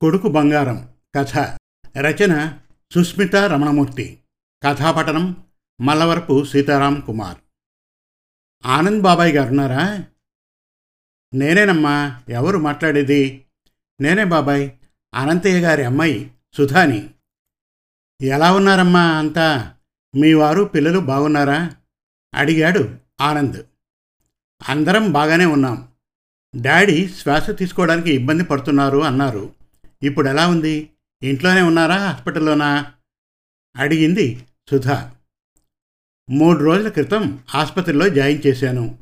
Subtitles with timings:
[0.00, 1.38] కొడుకు బంగారం కథ
[1.98, 2.58] రచన
[2.94, 4.18] సుస్మిత రమణమూర్తి
[4.62, 5.44] కథాపఠనం
[5.80, 7.36] మల్లవరపు సీతారాం కుమార్.
[8.66, 10.04] ఆనంద్ బాబాయ్ గారు ఉన్నారా?
[11.34, 13.44] నేనేనమ్మా ఎవరు మాట్లాడేది?
[14.00, 14.70] నేనే బాబాయ్
[15.14, 17.10] అనంతయ్య గారి అమ్మాయి సుధాని.
[18.22, 19.74] ఎలా ఉన్నారమ్మా అంతా?
[20.16, 21.76] మీ వారు పిల్లలు బాగున్నారా?
[22.34, 23.66] అడిగాడు ఆనంద్.
[24.68, 25.88] అందరం బాగానే ఉన్నాం.
[26.60, 29.65] డాడీ శ్వాస తీసుకోవడానికి ఇబ్బంది పడుతున్నారు అన్నారు.
[30.02, 30.90] ఇప్పుడు ఎలా ఉంది?
[31.22, 32.92] ఇంట్లోనే ఉన్నారా హాస్పిటల్లోనా?
[33.76, 35.12] అడిగింది సుధా.
[36.30, 38.98] మూడు రోజుల క్రితం ఆసుపత్రిలో జాయిన్ చేశాను.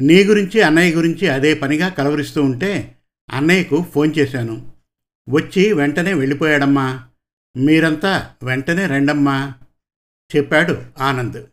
[0.00, 2.96] నీ గురించి అన్నయ్య గురించి అదే పనిగా కలవరిస్తూ ఉంటే
[3.30, 4.72] అన్నయ్యకు ఫోన్ చేశాను.
[5.30, 7.08] వచ్చి వెంటనే వెళ్ళిపోయాడమ్మా.
[7.56, 9.52] మీరంతా వెంటనే రండమ్మా
[10.36, 11.46] చెప్పాడు ఆనంద్.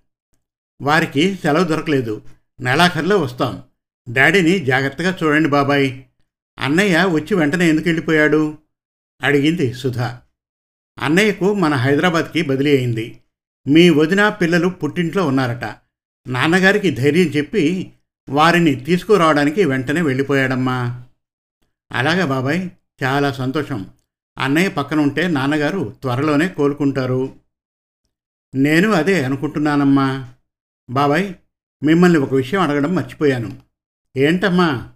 [0.82, 2.22] వారికి సెలవు దొరకలేదు.
[2.60, 3.64] నెలాఖరులో వస్తాం.
[4.14, 6.02] డాడీని జాగ్రత్తగా చూడండి బాబాయ్.
[6.60, 8.58] అన్నయ్య వచ్చి వెంటనే ఎందుకు వెళ్ళిపోయాడు?
[9.24, 10.21] అడిగింది సుధా.
[10.99, 13.20] అన్నయ్యకు మన హైదరాబాద్కి బదిలీ అయింది.
[13.68, 15.76] మీ వదిన పిల్లలు పుట్టింట్లో ఉన్నారట.
[16.27, 17.93] నాన్నగారికి ధైర్యం చెప్పి
[18.30, 21.04] వారిని తీసుకురావడానికి వెంటనే వెళ్ళిపోయాడమ్మా.
[21.91, 22.70] అలాగా బాబాయ్
[23.04, 23.88] చాలా సంతోషం.
[24.38, 27.36] అన్నయ్య పక్కన ఉంటే నాన్నగారు త్వరలోనే కోలుకుంటారు.
[28.55, 30.30] నేను అదే అనుకుంటున్నానమ్మా.
[30.90, 31.34] బాబాయ్
[31.84, 33.58] మిమ్మల్ని ఒక విషయం అడగడం మర్చిపోయాను.
[34.18, 34.90] ఏంటమ్మా?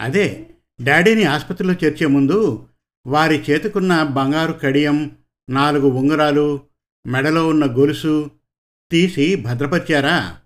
[0.00, 0.50] అదే
[0.82, 2.68] డాడీని ఆసుపత్రిలో చేర్చే ముందు
[3.06, 5.16] వారి చేతుకున్న బంగారు కడియం
[5.50, 6.60] నాలుగు ఉంగరాలు
[7.06, 8.30] మెడలో ఉన్న గొలుసు
[8.90, 10.38] తీసి భద్రపరిచారా?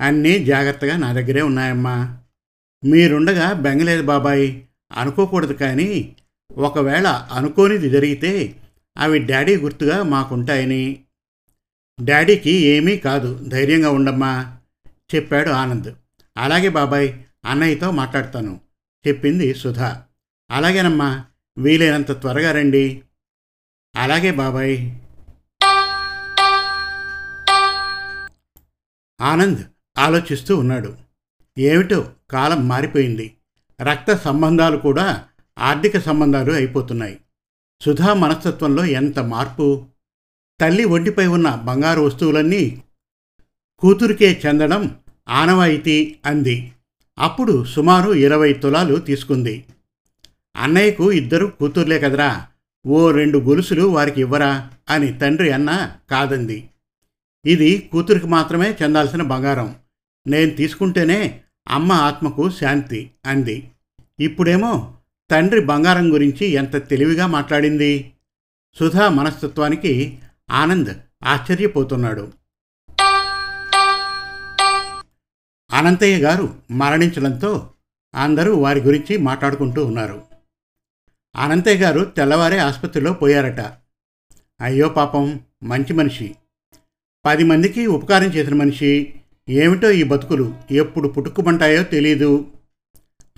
[0.00, 2.18] అన్నీ జాగ్రత్తగా నా దగ్గరే ఉన్నాయమ్మా.
[2.84, 6.16] మీరుండగా బెంగలేదు బాబాయ్ అనుకోకూడదు కానీ
[6.52, 8.62] ఒకవేళ అనుకోనిది జరిగితే
[8.98, 11.00] అవి డాడీ గుర్తుగా మాకుంటాయని.
[12.04, 14.56] డాడీకి ఏమీ కాదు ధైర్యంగా ఉండమ్మా
[15.14, 15.94] చెప్పాడు ఆనంద్.
[16.36, 17.12] అలాగే బాబాయ్
[17.44, 18.60] అన్నయ్యతో మాట్లాడతాను
[19.08, 20.02] చెప్పింది సుధా.
[20.50, 21.24] అలాగేనమ్మా
[21.58, 23.02] వీలైనంత త్వరగా రండి.
[23.96, 24.92] అలాగే బాబాయ్.
[29.20, 29.64] ఆనంద్
[29.98, 30.96] ఆలోచిస్తూ ఉన్నాడు.
[31.58, 33.34] ఏమిటో కాలం మారిపోయింది.
[33.82, 35.28] రక్త సంబంధాలు కూడా
[35.58, 37.20] ఆర్థిక సంబంధాలు అయిపోతున్నాయి.
[37.80, 39.86] సుధా మనస్తత్వంలో ఎంత మార్పు?
[40.60, 42.82] తల్లి ఒంటిపై ఉన్న బంగారు వస్తువులన్నీ
[43.78, 44.98] కూతురికే చెందడం
[45.28, 46.72] ఆనవాయితీ అంది.
[47.18, 49.64] అప్పుడు సుమారు ఇరవై తులాలు తీసుకుంది.
[50.56, 52.46] అన్నయ్యకు ఇద్దరు కూతుర్లే కదరా.
[52.86, 56.70] ఓ రెండు గొలుసులు వారికి ఇవ్వరా అని తండ్రి అన్న కాదంది.
[57.44, 59.76] ఇది కూతురికి మాత్రమే చెందాల్సిన బంగారం.
[60.26, 63.70] నేను తీసుకుంటేనే అమ్మ ఆత్మకు శాంతి అంది.
[64.20, 64.94] ఇప్పుడేమో
[65.30, 68.12] తండ్రి బంగారం గురించి ఎంత తెలివిగా మాట్లాడింది?
[68.78, 70.18] సుధా మనస్తత్వానికి
[70.50, 70.94] ఆనంద్
[71.24, 72.32] ఆశ్చర్యపోతున్నాడు.
[75.72, 77.70] అనంతయ్య గారు మరణించడంతో
[78.14, 80.33] అందరూ వారి గురించి మాట్లాడుకుంటూ ఉన్నారు.
[81.36, 83.60] అనంతయ్య గారు తెల్లవారే ఆసుపత్రిలో పోయారట.
[84.60, 86.34] అయ్యో పాపం మంచి మనిషి.
[87.24, 89.14] పది మందికి ఉపకారం చేసిన మనిషి.
[89.48, 92.46] ఏమిటో ఈ బతుకులు ఎప్పుడు పుట్టుకుమంటాయో తెలీదు.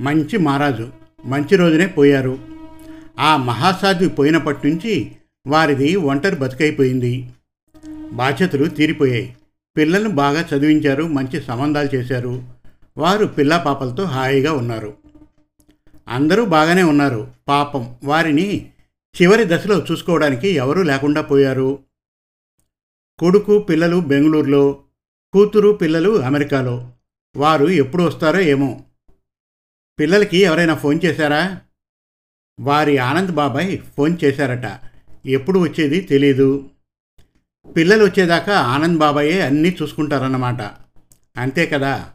[0.01, 0.89] మంచి మహారాజు
[1.25, 2.39] మంచి రోజునే పోయారు.
[3.19, 5.13] ఆ మహాసాధ్వి పోయినప్పటి నుంచి
[5.47, 7.31] వారిది ఒంటరి బతుకైపోయింది.
[8.13, 9.37] బాధ్యతలు తీరిపోయాయి.
[9.77, 12.43] పిల్లలను బాగా చదివించారు మంచి సంబంధాలు చేశారు.
[12.99, 15.06] వారు పిల్లా పాపలతో హాయిగా ఉన్నారు.
[16.09, 17.33] అందరూ బాగానే ఉన్నారు.
[17.49, 18.73] పాపం వారిని
[19.23, 21.79] చివరి దశలో చూసుకోవడానికి ఎవరూ లేకుండా పోయారు.
[23.19, 24.85] కొడుకు పిల్లలు బెంగళూరులో
[25.33, 26.93] కూతురు పిల్లలు అమెరికాలో.
[27.37, 28.85] వారు ఎప్పుడు వస్తారో ఏమో.
[30.01, 31.61] పిల్లలకి ఎవరైనా ఫోన్ చేశారా?
[32.61, 34.81] వారి ఆనంద్ బాబాయ్ ఫోన్ చేశారట.
[35.27, 36.71] ఎప్పుడు వచ్చేది తెలీదు.
[37.77, 40.63] పిల్లలు వచ్చేదాకా ఆనంద్ బాబాయే అన్నీ చూసుకుంటారన్నమాట.
[41.39, 42.13] అంతే కదా.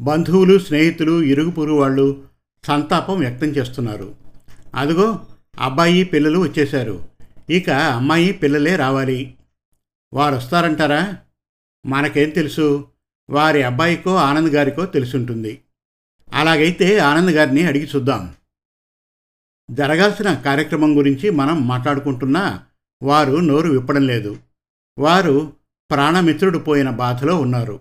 [0.00, 2.31] బంధువులు స్నేహితులు ఇరుగు పొరుగు వాళ్ళు
[2.66, 4.14] సంతాపం వ్యక్తం చేస్తున్నారు.
[4.74, 5.26] అదిగో
[5.60, 7.08] అబ్బాయి పిల్లలు వచ్చేశారు.
[7.50, 9.34] ఇక అమ్మాయి పిల్లలే రావాలి.
[10.14, 11.16] వారు వస్తారంటారా
[11.86, 12.88] మనకేం తెలుసు?
[13.30, 15.60] వారి అబ్బాయికో ఆనంద్ గారికో తెలుసుంటుంది.
[16.32, 18.34] అలాగైతే ఆనంద్ గారిని అడిగి చూద్దాం.
[19.70, 22.64] జరగాల్సిన కార్యక్రమం గురించి మనం మాట్లాడుకుంటున్నా
[23.02, 24.38] వారు నోరు విప్పడం లేదు.
[24.98, 25.52] వారు
[25.90, 27.80] ప్రాణమిత్రుడు పోయిన బాధలో ఉన్నారు.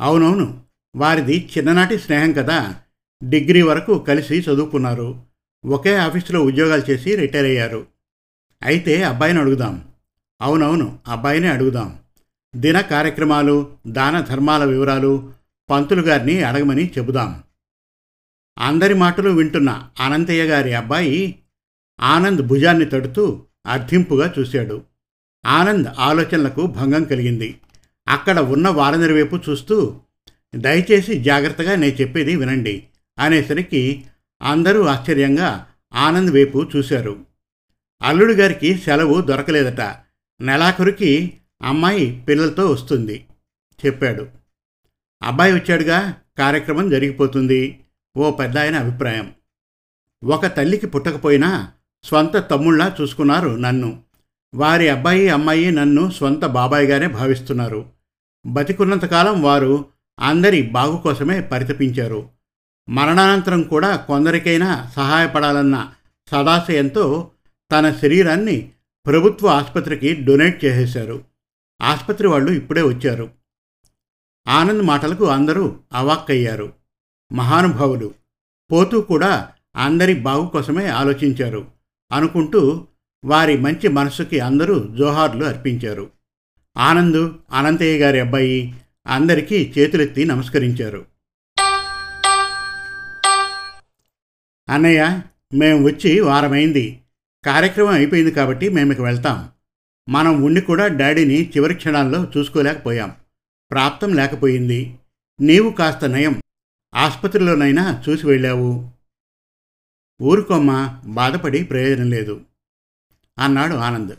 [0.00, 0.62] అవునవును
[0.96, 2.80] వారిది చిన్ననాటి స్నేహం కదా.
[3.22, 5.22] డిగ్రీ వరకు కలిసి చదువుకున్నారు.
[5.66, 7.86] ఒకే ఆఫీసులో ఉద్యోగాలు చేసి రిటైర్ అయ్యారు.
[8.62, 9.88] అయితే అబ్బాయిని అడుగుదాం.
[10.40, 11.98] అవునవును అబ్బాయిని అడుగుదాం.
[12.56, 15.32] దిన కార్యక్రమాలు దాన ధర్మాల వివరాలు
[15.70, 17.42] పంతులు గారిని అడగమని చెబుదాం.
[18.58, 21.38] అందరి మాటలు వింటున్న అనంతయ్య గారి అబ్బాయి
[22.00, 24.82] ఆనంద్ భుజాన్ని తడుతూ అర్థింపుగా చూశాడు.
[25.46, 27.60] ఆనంద్ ఆలోచనలకు భంగం కలిగింది.
[28.08, 30.00] అక్కడ ఉన్న వారందరి వైపు చూస్తూ
[30.54, 32.86] దయచేసి జాగ్రత్తగా నేను చెప్పేది వినండి.
[33.20, 34.06] అనేసరికి
[34.42, 37.26] అందరూ ఆశ్చర్యంగా ఆనంద్ వైపు చూశారు.
[38.02, 39.80] అల్లుడు గారికి సెలవు దొరకలేదట.
[40.40, 43.24] నెలాఖరుకి అమ్మాయి పిల్లలతో వస్తుంది
[43.86, 44.28] చెప్పాడు.
[45.22, 47.80] అబ్బాయి వచ్చాడుగా కార్యక్రమం జరిగిపోతుంది
[48.16, 49.32] ఓ పెద్ద ఆయన అభిప్రాయం.
[50.24, 51.72] ఒక తల్లికి పుట్టకపోయినా
[52.04, 54.02] స్వంత తమ్ముళ్ళ చూసుకున్నారు నన్ను.
[54.54, 57.86] వారి అబ్బాయి అమ్మాయి నన్ను స్వంత బాబాయిగానే భావిస్తున్నారు.
[58.46, 59.86] బతికున్నంతకాలం వారు
[60.20, 62.28] అందరి బాగు కోసమే పరితపించారు.
[62.90, 65.88] మరణానంతరం కూడా కొందరికైనా సహాయపడాలన్న
[66.30, 67.30] సదాశయంతో
[67.72, 68.70] తన శరీరాన్ని
[69.06, 71.24] ప్రభుత్వ ఆసుపత్రికి డొనేట్ చేసేశారు.
[71.82, 73.30] ఆసుపత్రి వాళ్ళు ఇప్పుడే వచ్చారు.
[74.48, 76.72] ఆనంద్ మాటలకు అందరూ అవాక్కయ్యారు.
[77.32, 78.14] మహానుభావులు.
[78.72, 81.66] పోతూ కూడా అందరి బాగు కోసమే ఆలోచించారు
[82.12, 82.86] అనుకుంటూ
[83.24, 86.10] వారి మంచి మనస్సుకి అందరూ జోహార్లు అర్పించారు.
[86.76, 88.74] ఆనంద్ అనంతయ్య గారి అబ్బాయి
[89.06, 91.09] అందరికీ చేతులెత్తి నమస్కరించారు.
[94.70, 95.22] అన్నయ్య
[95.54, 97.02] మేము వచ్చి వారమైంది.
[97.46, 99.50] కార్యక్రమం అయిపోయింది కాబట్టి మేము ఇక వెళ్తాం.
[100.08, 103.16] మనం ఉండి కూడా డాడీని చివరి క్షణాల్లో చూసుకోలేకపోయాం.
[103.70, 104.98] ప్రాప్తం లేకపోయింది.
[105.40, 106.40] నీవు కాస్త నయం.
[106.94, 108.90] ఆసుపత్రిలోనైనా చూసి వెళ్ళావు.
[110.22, 112.40] ఊరుకోమ్మ బాధపడి ప్రయోజనం లేదు.
[113.38, 114.12] అన్నాడు ఆనంద్.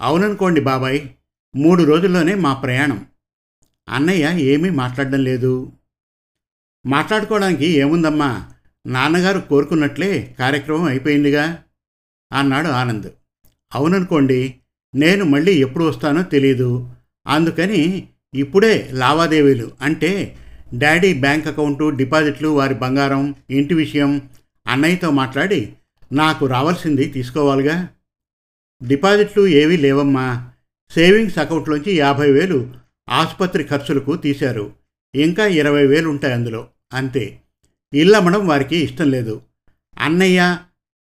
[0.00, 1.08] అవుననుకోండి బాబాయ్
[1.56, 3.06] మూడు రోజుల్లోనే మా ప్రయాణం.
[3.88, 5.72] అన్నయ్య ఏమీ మాట్లాడడం లేదు.
[6.86, 8.53] మాట్లాడుకోవడానికి ఏముందమ్మా?
[8.86, 11.62] నాన్నగారు కోరుకున్నట్లే కార్యక్రమం అయిపోయిందిగా
[12.32, 13.10] అన్నాడు ఆనంద్.
[13.74, 14.54] అవుననుకోండి
[14.94, 16.90] నేను మళ్ళీ ఎప్పుడు వస్తానో తెలియదు
[17.26, 20.36] అందుకని ఇప్పుడే లావాదేవీలు అంటే
[20.74, 24.30] డాడీ బ్యాంక్ అకౌంటు డిపాజిట్లు వారి బంగారం ఇంటి విషయం
[24.66, 25.72] అన్నయ్యతో మాట్లాడి
[26.12, 27.88] నాకు రావాల్సింది తీసుకోవాలిగా.
[28.88, 30.50] డిపాజిట్లు ఏవీ లేవమ్మా.
[30.90, 32.74] సేవింగ్స్ అకౌంట్లోంచి యాభై వేలు
[33.08, 34.72] ఆసుపత్రి ఖర్చులకు తీశారు.
[35.14, 36.68] ఇంకా ఇరవై వేలు ఉంటాయి అందులో.
[36.92, 37.40] అంతే.
[37.94, 39.42] ఇల్లమ్మడం వారికి ఇష్టం లేదు.
[39.98, 40.58] అన్నయ్య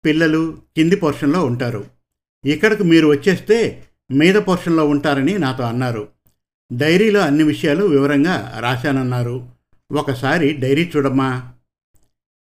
[0.05, 1.87] పిల్లలు కింది పోర్షన్లో ఉంటారు.
[2.45, 6.09] ఇక్కడికి మీరు వచ్చేస్తే మీద పోర్షన్లో ఉంటారని నాతో అన్నారు.
[6.73, 9.49] డైరీలో అన్ని విషయాలు వివరంగా రాశానన్నారు.
[9.93, 11.53] ఒకసారి డైరీ చూడమ్మా.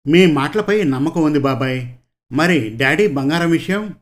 [0.06, 1.86] మీ మాటలపై నమ్మకం ఉంది బాబాయ్.
[2.32, 3.94] మరి డాడీ బంగారం విషయం?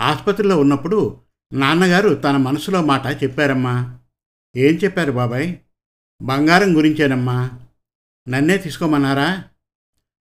[0.00, 1.18] ఆసుపత్రిలో ఉన్నప్పుడు
[1.52, 3.98] నాన్నగారు తన మనసులో మాట చెప్పారమ్మా.
[4.56, 5.56] ఏం చెప్పారు బాబాయ్?
[6.22, 7.50] బంగారం గురించేనమ్మా.
[8.28, 9.44] నన్నే తీసుకోమన్నారా?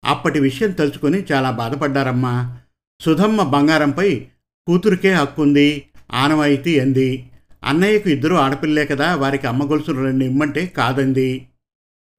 [0.05, 2.59] అప్పటి విషయం తలుచుకొని చాలా బాధపడ్డారమ్మా.
[3.01, 4.27] సుధమ్మ బంగారంపై
[4.67, 7.31] కూతురికే హక్కుంది ఆనవాయితీ అంది.
[7.65, 11.47] అన్నయ్యకు ఇద్దరు ఆడపిల్లే కదా వారికి అమ్మ గొలుసులు రెండు ఇమ్మంటే కాదంది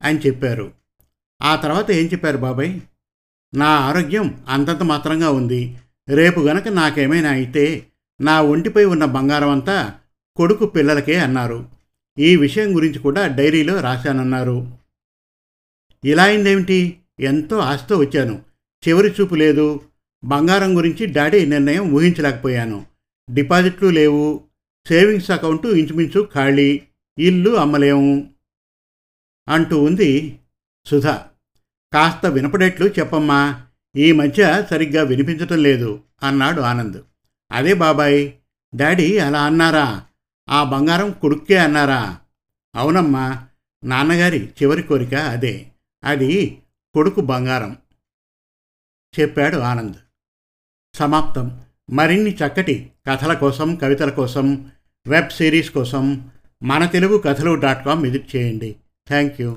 [0.02, 0.72] అని చెప్పారు.
[1.42, 2.80] ఆ తర్వాత ఏం చెప్పారు బాబాయ్?
[3.54, 5.78] నా ఆరోగ్యం అంతంత మాత్రంగా ఉంది.
[6.08, 7.86] రేపు గనక నాకేమైనా అయితే
[8.20, 9.94] నా ఒంటిపై ఉన్న బంగారం అంతా
[10.36, 11.68] కొడుకు పిల్లలకే అన్నారు.
[12.18, 14.78] ఈ విషయం గురించి కూడా డైరీలో రాశానన్నారు.
[16.04, 16.98] ఇలా అయిందేమిటి?
[17.20, 18.42] ఎంతో ఆశతో వచ్చాను.
[18.88, 19.80] చివరి చూపు లేదు.
[20.24, 22.86] బంగారం గురించి డాడీ నిర్ణయం ఊహించలేకపోయాను.
[23.30, 24.40] డిపాజిట్లు లేవు.
[24.88, 26.80] సేవింగ్స్ అకౌంటు ఇంచుమించు ఖాళీ.
[27.18, 28.30] ఇల్లు అమ్మలేము
[29.48, 30.38] అంటూ ఉంది
[30.86, 31.26] సుధా.
[31.92, 33.62] కాస్త వినపడేట్లు చెప్పమ్మా.
[33.96, 37.02] ఈ మధ్య సరిగ్గా వినిపించటం లేదు అన్నాడు ఆనంద్.
[37.52, 38.32] అదే బాబాయ్
[38.74, 40.04] డాడీ అలా అన్నారా?
[40.50, 42.18] ఆ బంగారం కొడుక్కే అన్నారా?
[42.74, 43.46] అవునమ్మా.
[43.84, 45.66] నాన్నగారి చివరి కోరిక అదే.
[46.04, 46.62] అది
[46.94, 47.76] కొడుకు బంగారం.
[49.20, 49.96] చెప్పాడు ఆనంద్.
[50.94, 51.60] సమాప్తం.
[51.90, 54.70] మరిన్ని చక్కటి కథల కోసం కవితల కోసం
[55.06, 56.30] వెబ్ సిరీస్ కోసం
[56.62, 58.76] మన తెలుగు కథలు డాట్ కామ్ విజిట్ చేయండి.
[59.08, 59.56] Thank you.